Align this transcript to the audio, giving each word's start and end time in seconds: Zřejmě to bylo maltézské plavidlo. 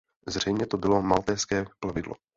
Zřejmě 0.27 0.65
to 0.67 0.77
bylo 0.77 1.01
maltézské 1.01 1.65
plavidlo. 1.79 2.13